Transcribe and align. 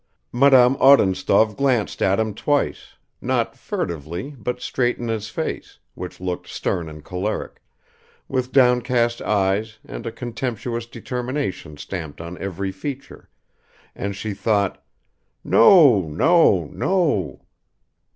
Madame 0.33 0.75
Odintsov 0.77 1.55
glanced 1.55 2.01
at 2.01 2.19
him 2.19 2.33
twice, 2.33 2.95
not 3.21 3.55
furtively, 3.55 4.31
but 4.35 4.59
straight 4.59 4.97
in 4.97 5.09
his 5.09 5.29
face, 5.29 5.77
which 5.93 6.19
looked 6.19 6.47
stern 6.47 6.89
and 6.89 7.03
choleric, 7.05 7.61
with 8.27 8.51
downcast 8.51 9.21
eyes 9.21 9.77
and 9.85 10.07
a 10.07 10.11
contemptuous 10.11 10.87
determination 10.87 11.77
stamped 11.77 12.19
on 12.19 12.35
every 12.39 12.71
feature, 12.71 13.29
and 13.93 14.15
she 14.15 14.33
thought: 14.33 14.83
"No... 15.43 16.09
no... 16.09 16.65
no." 16.73 17.43